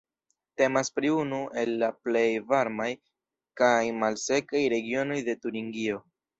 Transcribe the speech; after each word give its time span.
Temas 0.61 0.89
pri 0.95 1.11
unu 1.15 1.41
el 1.63 1.73
la 1.83 1.89
plej 2.07 2.25
varmaj 2.55 2.89
kaj 3.63 3.85
malsekaj 4.01 4.67
regionoj 4.77 5.23
de 5.33 5.41
Turingio. 5.47 6.05